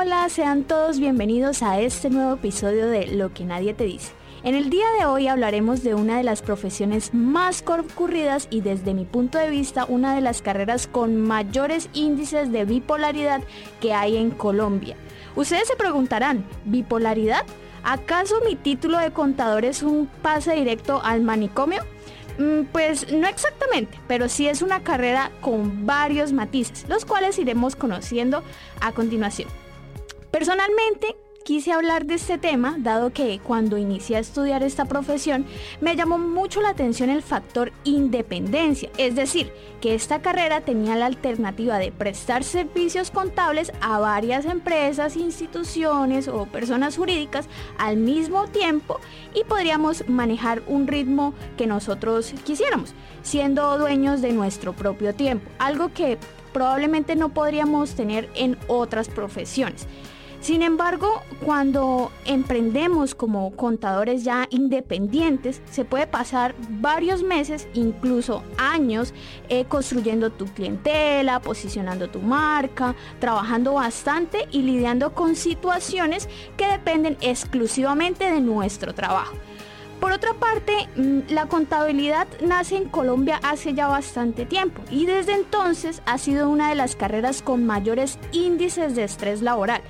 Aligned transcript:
Hola, 0.00 0.28
sean 0.28 0.62
todos 0.62 1.00
bienvenidos 1.00 1.60
a 1.60 1.80
este 1.80 2.08
nuevo 2.08 2.34
episodio 2.34 2.86
de 2.86 3.08
Lo 3.08 3.34
que 3.34 3.42
nadie 3.42 3.74
te 3.74 3.82
dice. 3.82 4.12
En 4.44 4.54
el 4.54 4.70
día 4.70 4.86
de 4.96 5.06
hoy 5.06 5.26
hablaremos 5.26 5.82
de 5.82 5.96
una 5.96 6.18
de 6.18 6.22
las 6.22 6.40
profesiones 6.40 7.12
más 7.12 7.62
concurridas 7.62 8.46
y 8.48 8.60
desde 8.60 8.94
mi 8.94 9.04
punto 9.04 9.38
de 9.38 9.50
vista 9.50 9.86
una 9.86 10.14
de 10.14 10.20
las 10.20 10.40
carreras 10.40 10.86
con 10.86 11.20
mayores 11.20 11.90
índices 11.94 12.52
de 12.52 12.64
bipolaridad 12.64 13.40
que 13.80 13.92
hay 13.92 14.18
en 14.18 14.30
Colombia. 14.30 14.94
Ustedes 15.34 15.66
se 15.66 15.74
preguntarán, 15.74 16.46
¿bipolaridad? 16.64 17.44
¿Acaso 17.82 18.36
mi 18.46 18.54
título 18.54 18.98
de 18.98 19.10
contador 19.10 19.64
es 19.64 19.82
un 19.82 20.06
pase 20.22 20.54
directo 20.54 21.00
al 21.02 21.22
manicomio? 21.22 21.82
Mm, 22.38 22.66
pues 22.70 23.12
no 23.12 23.26
exactamente, 23.26 23.98
pero 24.06 24.28
sí 24.28 24.46
es 24.46 24.62
una 24.62 24.84
carrera 24.84 25.32
con 25.40 25.86
varios 25.86 26.32
matices, 26.32 26.86
los 26.88 27.04
cuales 27.04 27.36
iremos 27.40 27.74
conociendo 27.74 28.44
a 28.80 28.92
continuación. 28.92 29.48
Personalmente, 30.30 31.16
quise 31.42 31.72
hablar 31.72 32.04
de 32.04 32.16
este 32.16 32.36
tema, 32.36 32.76
dado 32.78 33.14
que 33.14 33.40
cuando 33.42 33.78
inicié 33.78 34.16
a 34.16 34.20
estudiar 34.20 34.62
esta 34.62 34.84
profesión 34.84 35.46
me 35.80 35.96
llamó 35.96 36.18
mucho 36.18 36.60
la 36.60 36.68
atención 36.68 37.08
el 37.08 37.22
factor 37.22 37.72
independencia, 37.84 38.90
es 38.98 39.14
decir, 39.14 39.50
que 39.80 39.94
esta 39.94 40.20
carrera 40.20 40.60
tenía 40.60 40.96
la 40.96 41.06
alternativa 41.06 41.78
de 41.78 41.92
prestar 41.92 42.44
servicios 42.44 43.10
contables 43.10 43.72
a 43.80 43.98
varias 43.98 44.44
empresas, 44.44 45.16
instituciones 45.16 46.28
o 46.28 46.44
personas 46.44 46.98
jurídicas 46.98 47.48
al 47.78 47.96
mismo 47.96 48.46
tiempo 48.48 49.00
y 49.34 49.44
podríamos 49.44 50.06
manejar 50.06 50.62
un 50.66 50.86
ritmo 50.86 51.32
que 51.56 51.66
nosotros 51.66 52.34
quisiéramos, 52.44 52.92
siendo 53.22 53.78
dueños 53.78 54.20
de 54.20 54.34
nuestro 54.34 54.74
propio 54.74 55.14
tiempo, 55.14 55.50
algo 55.58 55.94
que 55.94 56.18
probablemente 56.52 57.16
no 57.16 57.30
podríamos 57.30 57.94
tener 57.94 58.28
en 58.34 58.58
otras 58.66 59.08
profesiones. 59.08 59.86
Sin 60.40 60.62
embargo, 60.62 61.22
cuando 61.44 62.12
emprendemos 62.24 63.14
como 63.14 63.50
contadores 63.56 64.22
ya 64.22 64.46
independientes, 64.50 65.60
se 65.70 65.84
puede 65.84 66.06
pasar 66.06 66.54
varios 66.70 67.24
meses, 67.24 67.66
incluso 67.74 68.44
años, 68.56 69.12
eh, 69.48 69.64
construyendo 69.64 70.30
tu 70.30 70.46
clientela, 70.46 71.40
posicionando 71.40 72.08
tu 72.08 72.20
marca, 72.20 72.94
trabajando 73.18 73.74
bastante 73.74 74.46
y 74.52 74.62
lidiando 74.62 75.12
con 75.12 75.34
situaciones 75.34 76.28
que 76.56 76.68
dependen 76.68 77.16
exclusivamente 77.20 78.30
de 78.30 78.40
nuestro 78.40 78.94
trabajo. 78.94 79.34
Por 80.00 80.12
otra 80.12 80.34
parte, 80.34 80.88
mm, 80.94 81.32
la 81.32 81.46
contabilidad 81.46 82.28
nace 82.40 82.76
en 82.76 82.88
Colombia 82.88 83.40
hace 83.42 83.74
ya 83.74 83.88
bastante 83.88 84.46
tiempo 84.46 84.80
y 84.90 85.06
desde 85.06 85.34
entonces 85.34 86.02
ha 86.06 86.18
sido 86.18 86.48
una 86.48 86.68
de 86.68 86.76
las 86.76 86.94
carreras 86.94 87.42
con 87.42 87.66
mayores 87.66 88.20
índices 88.30 88.94
de 88.94 89.02
estrés 89.02 89.42
laboral 89.42 89.82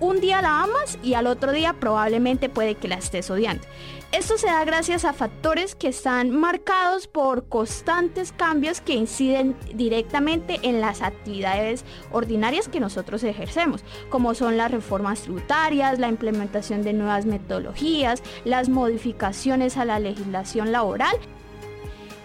un 0.00 0.20
día 0.20 0.42
la 0.42 0.62
amas 0.62 0.98
y 1.02 1.14
al 1.14 1.26
otro 1.26 1.52
día 1.52 1.74
probablemente 1.74 2.48
puede 2.48 2.74
que 2.74 2.88
la 2.88 2.96
estés 2.96 3.30
odiando. 3.30 3.66
Esto 4.12 4.36
se 4.36 4.46
da 4.46 4.62
gracias 4.66 5.06
a 5.06 5.14
factores 5.14 5.74
que 5.74 5.88
están 5.88 6.30
marcados 6.30 7.06
por 7.06 7.48
constantes 7.48 8.30
cambios 8.30 8.82
que 8.82 8.92
inciden 8.92 9.56
directamente 9.74 10.60
en 10.64 10.82
las 10.82 11.00
actividades 11.00 11.86
ordinarias 12.10 12.68
que 12.68 12.78
nosotros 12.78 13.24
ejercemos, 13.24 13.82
como 14.10 14.34
son 14.34 14.58
las 14.58 14.70
reformas 14.70 15.22
tributarias, 15.22 15.98
la 15.98 16.08
implementación 16.08 16.82
de 16.82 16.92
nuevas 16.92 17.24
metodologías, 17.24 18.22
las 18.44 18.68
modificaciones 18.68 19.78
a 19.78 19.86
la 19.86 19.98
legislación 19.98 20.72
laboral, 20.72 21.16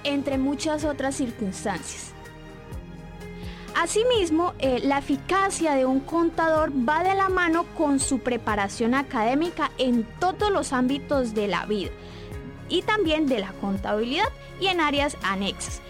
entre 0.04 0.38
muchas 0.38 0.84
otras 0.84 1.16
circunstancias. 1.16 2.17
Asimismo, 3.80 4.56
eh, 4.58 4.80
la 4.84 4.98
eficacia 4.98 5.76
de 5.76 5.86
un 5.86 6.00
contador 6.00 6.72
va 6.72 7.04
de 7.04 7.14
la 7.14 7.30
mano 7.30 7.64
con 7.78 8.00
su 8.00 8.18
preparación 8.18 8.96
académica 8.96 9.70
en 9.78 10.04
todos 10.20 10.50
los 10.50 10.74
ámbitos 10.74 11.36
de 11.36 11.48
la 11.48 11.68
vida 11.68 11.92
y 12.70 12.82
también 12.82 13.28
de 13.28 13.38
la 13.38 13.52
contabilidad 13.62 14.30
y 14.60 14.66
en 14.66 14.82
áreas 14.82 15.16
anexas 15.22 15.84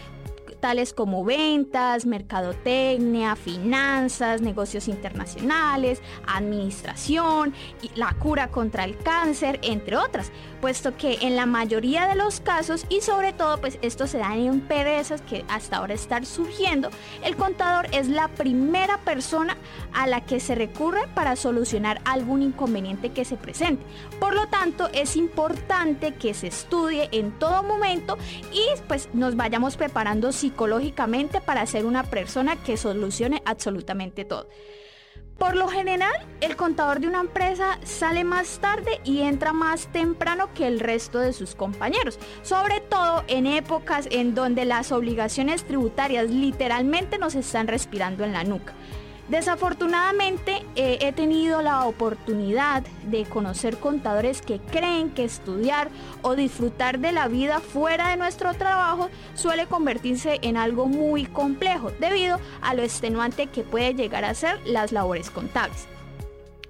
tales 0.59 0.91
como 0.91 1.23
ventas, 1.23 2.05
mercadotecnia, 2.05 3.35
finanzas, 3.35 4.41
negocios 4.41 4.87
internacionales, 4.87 6.01
administración, 6.25 7.53
la 7.95 8.13
cura 8.13 8.49
contra 8.49 8.83
el 8.83 8.97
cáncer, 8.97 9.59
entre 9.61 9.97
otras, 9.97 10.31
puesto 10.61 10.95
que 10.97 11.19
en 11.21 11.35
la 11.35 11.45
mayoría 11.45 12.07
de 12.07 12.15
los 12.15 12.39
casos 12.39 12.85
y 12.89 13.01
sobre 13.01 13.33
todo 13.33 13.59
pues 13.59 13.79
esto 13.81 14.07
se 14.07 14.17
da 14.17 14.35
en 14.35 14.47
empresas 14.47 15.21
que 15.21 15.45
hasta 15.47 15.77
ahora 15.77 15.93
están 15.93 16.25
surgiendo, 16.25 16.89
el 17.23 17.35
contador 17.35 17.87
es 17.91 18.09
la 18.09 18.27
primera 18.27 18.97
persona 18.99 19.57
a 19.93 20.07
la 20.07 20.21
que 20.21 20.39
se 20.39 20.55
recurre 20.55 21.07
para 21.13 21.35
solucionar 21.35 22.01
algún 22.05 22.41
inconveniente 22.41 23.11
que 23.11 23.25
se 23.25 23.37
presente. 23.37 23.83
Por 24.19 24.33
lo 24.33 24.47
tanto, 24.47 24.89
es 24.93 25.15
importante 25.15 26.13
que 26.15 26.33
se 26.33 26.47
estudie 26.47 27.09
en 27.11 27.31
todo 27.39 27.63
momento 27.63 28.17
y 28.51 28.65
pues 28.87 29.09
nos 29.13 29.35
vayamos 29.35 29.77
preparando 29.77 30.31
psicológicamente 30.31 31.41
para 31.41 31.65
ser 31.65 31.85
una 31.85 32.03
persona 32.03 32.55
que 32.55 32.77
solucione 32.77 33.41
absolutamente 33.45 34.25
todo. 34.25 34.47
Por 35.37 35.55
lo 35.55 35.67
general, 35.67 36.13
el 36.41 36.55
contador 36.55 36.99
de 36.99 37.07
una 37.07 37.19
empresa 37.19 37.77
sale 37.83 38.23
más 38.23 38.57
tarde 38.59 38.99
y 39.03 39.21
entra 39.21 39.53
más 39.53 39.87
temprano 39.87 40.49
que 40.55 40.65
el 40.65 40.79
resto 40.79 41.19
de 41.19 41.31
sus 41.31 41.53
compañeros, 41.53 42.17
sobre 42.41 42.79
todo 42.81 43.23
en 43.27 43.45
épocas 43.45 44.07
en 44.09 44.33
donde 44.33 44.65
las 44.65 44.91
obligaciones 44.91 45.63
tributarias 45.63 46.31
literalmente 46.31 47.19
nos 47.19 47.35
están 47.35 47.67
respirando 47.67 48.23
en 48.23 48.33
la 48.33 48.43
nuca. 48.43 48.73
Desafortunadamente 49.29 50.63
eh, 50.75 50.99
he 51.01 51.11
tenido 51.11 51.61
la 51.61 51.85
oportunidad 51.85 52.83
de 53.03 53.25
conocer 53.25 53.77
contadores 53.77 54.41
que 54.41 54.59
creen 54.59 55.09
que 55.09 55.25
estudiar 55.25 55.89
o 56.21 56.35
disfrutar 56.35 56.99
de 56.99 57.11
la 57.11 57.27
vida 57.27 57.59
fuera 57.59 58.09
de 58.09 58.17
nuestro 58.17 58.53
trabajo 58.53 59.09
suele 59.33 59.65
convertirse 59.65 60.39
en 60.43 60.55
algo 60.55 60.85
muy 60.85 61.25
complejo 61.25 61.91
debido 61.99 62.39
a 62.61 62.73
lo 62.73 62.83
extenuante 62.83 63.47
que 63.47 63.63
puede 63.63 63.95
llegar 63.95 64.23
a 64.23 64.33
ser 64.33 64.61
las 64.65 64.93
labores 64.93 65.29
contables. 65.29 65.87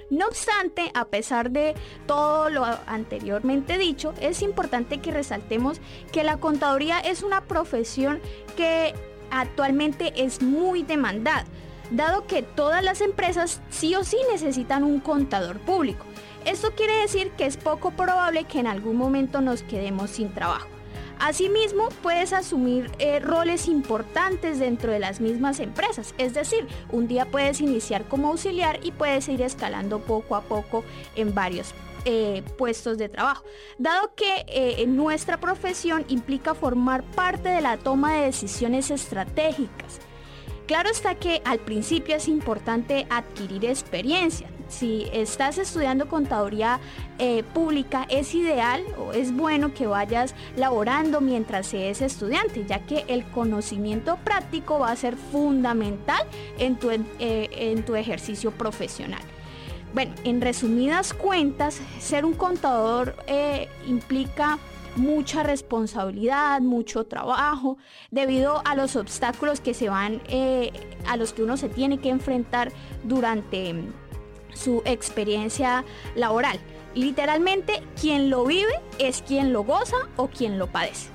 No 0.09 0.25
obstante, 0.25 0.89
a 0.95 1.05
pesar 1.05 1.51
de 1.51 1.75
todo 2.07 2.49
lo 2.49 2.65
anteriormente 2.87 3.77
dicho, 3.77 4.13
es 4.19 4.41
importante 4.41 4.99
que 4.99 5.11
resaltemos 5.11 5.79
que 6.11 6.23
la 6.23 6.37
contaduría 6.37 6.99
es 7.01 7.21
una 7.21 7.41
profesión 7.41 8.19
que 8.55 8.95
actualmente 9.29 10.13
es 10.15 10.41
muy 10.41 10.81
demandada 10.81 11.45
dado 11.91 12.25
que 12.27 12.43
todas 12.43 12.83
las 12.83 13.01
empresas 13.01 13.61
sí 13.69 13.95
o 13.95 14.03
sí 14.03 14.17
necesitan 14.31 14.83
un 14.83 14.99
contador 14.99 15.59
público. 15.59 16.05
Esto 16.45 16.71
quiere 16.71 16.93
decir 17.01 17.31
que 17.31 17.45
es 17.45 17.57
poco 17.57 17.91
probable 17.91 18.45
que 18.45 18.59
en 18.59 18.67
algún 18.67 18.97
momento 18.97 19.41
nos 19.41 19.63
quedemos 19.63 20.11
sin 20.11 20.33
trabajo. 20.33 20.67
Asimismo, 21.19 21.89
puedes 22.03 22.31
asumir 22.31 22.91
eh, 22.99 23.19
roles 23.19 23.67
importantes 23.67 24.59
dentro 24.59 24.91
de 24.91 24.99
las 24.99 25.19
mismas 25.19 25.59
empresas, 25.59 26.13
es 26.19 26.35
decir, 26.35 26.67
un 26.91 27.07
día 27.07 27.25
puedes 27.25 27.59
iniciar 27.59 28.05
como 28.05 28.27
auxiliar 28.29 28.79
y 28.83 28.91
puedes 28.91 29.27
ir 29.27 29.41
escalando 29.41 29.99
poco 29.99 30.35
a 30.35 30.41
poco 30.41 30.83
en 31.15 31.33
varios 31.33 31.73
eh, 32.05 32.43
puestos 32.57 32.99
de 32.99 33.09
trabajo, 33.09 33.43
dado 33.79 34.13
que 34.15 34.45
eh, 34.47 34.85
nuestra 34.85 35.39
profesión 35.39 36.05
implica 36.07 36.53
formar 36.53 37.03
parte 37.03 37.49
de 37.49 37.61
la 37.61 37.77
toma 37.77 38.13
de 38.13 38.25
decisiones 38.25 38.91
estratégicas 38.91 39.99
Claro 40.67 40.89
está 40.89 41.15
que 41.15 41.41
al 41.45 41.59
principio 41.59 42.17
es 42.17 42.27
importante 42.27 43.07
adquirir 43.09 43.63
experiencia. 43.63 44.49
Si 44.67 45.07
estás 45.13 45.57
estudiando 45.57 46.09
contaduría 46.09 46.81
eh, 47.19 47.43
pública, 47.53 48.05
es 48.09 48.35
ideal 48.35 48.83
o 48.97 49.13
es 49.13 49.33
bueno 49.33 49.73
que 49.73 49.87
vayas 49.87 50.35
laborando 50.57 51.21
mientras 51.21 51.67
seas 51.67 52.01
estudiante, 52.01 52.65
ya 52.65 52.79
que 52.79 53.05
el 53.07 53.23
conocimiento 53.31 54.17
práctico 54.25 54.79
va 54.79 54.91
a 54.91 54.95
ser 54.97 55.15
fundamental 55.15 56.27
en 56.59 56.75
tu, 56.75 56.91
eh, 56.91 57.05
en 57.19 57.83
tu 57.83 57.95
ejercicio 57.95 58.51
profesional. 58.51 59.21
Bueno, 59.93 60.13
en 60.25 60.41
resumidas 60.41 61.13
cuentas, 61.13 61.79
ser 61.99 62.25
un 62.25 62.33
contador 62.33 63.15
eh, 63.27 63.69
implica 63.87 64.59
mucha 64.97 65.43
responsabilidad, 65.43 66.59
mucho 66.61 67.05
trabajo, 67.05 67.77
debido 68.11 68.61
a 68.65 68.75
los 68.75 68.95
obstáculos 68.95 69.61
que 69.61 69.73
se 69.73 69.89
van, 69.89 70.21
eh, 70.27 70.71
a 71.07 71.17
los 71.17 71.33
que 71.33 71.43
uno 71.43 71.57
se 71.57 71.69
tiene 71.69 71.99
que 71.99 72.09
enfrentar 72.09 72.71
durante 73.03 73.73
mm, 73.73 73.93
su 74.53 74.81
experiencia 74.85 75.85
laboral. 76.15 76.59
Literalmente, 76.95 77.83
quien 77.99 78.29
lo 78.29 78.45
vive 78.45 78.73
es 78.97 79.21
quien 79.21 79.53
lo 79.53 79.63
goza 79.63 79.97
o 80.15 80.27
quien 80.27 80.57
lo 80.57 80.67
padece. 80.67 81.09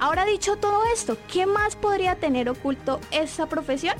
Ahora 0.00 0.24
dicho 0.24 0.56
todo 0.56 0.80
esto, 0.94 1.16
¿qué 1.30 1.46
más 1.46 1.76
podría 1.76 2.16
tener 2.16 2.48
oculto 2.48 3.00
esta 3.10 3.46
profesión? 3.46 3.94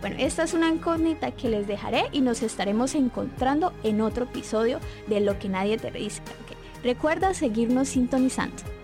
Bueno, 0.00 0.16
esta 0.18 0.42
es 0.42 0.52
una 0.52 0.68
incógnita 0.68 1.30
que 1.30 1.48
les 1.48 1.66
dejaré 1.66 2.04
y 2.12 2.20
nos 2.20 2.42
estaremos 2.42 2.94
encontrando 2.94 3.72
en 3.82 4.02
otro 4.02 4.24
episodio 4.24 4.78
de 5.06 5.20
Lo 5.20 5.38
que 5.38 5.48
nadie 5.48 5.78
te 5.78 5.90
dice. 5.90 6.20
Recuerda 6.84 7.34
seguirnos 7.34 7.88
sintonizando. 7.88 8.75